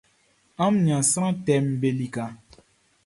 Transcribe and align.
Amun 0.63 0.79
nian 0.83 1.03
sran 1.09 1.33
tɛʼm 1.45 1.65
be 1.79 1.89
lika. 1.99 2.25